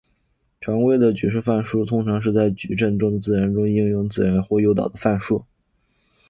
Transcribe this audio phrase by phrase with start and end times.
[0.59, 3.69] 常见的矩阵范数通常是在矩阵的应用中自然定
[4.35, 5.45] 义或诱导的范数。